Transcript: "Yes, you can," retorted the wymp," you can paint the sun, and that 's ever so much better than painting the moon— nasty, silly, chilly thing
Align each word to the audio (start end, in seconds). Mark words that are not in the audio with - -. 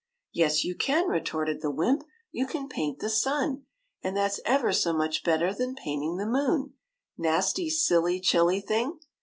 "Yes, 0.41 0.63
you 0.63 0.73
can," 0.73 1.09
retorted 1.09 1.61
the 1.61 1.69
wymp," 1.69 2.03
you 2.31 2.47
can 2.47 2.67
paint 2.67 2.97
the 2.97 3.07
sun, 3.07 3.67
and 4.01 4.17
that 4.17 4.33
's 4.33 4.39
ever 4.45 4.73
so 4.73 4.93
much 4.93 5.23
better 5.23 5.53
than 5.53 5.75
painting 5.75 6.17
the 6.17 6.25
moon— 6.25 6.73
nasty, 7.19 7.69
silly, 7.69 8.19
chilly 8.19 8.61
thing 8.61 8.97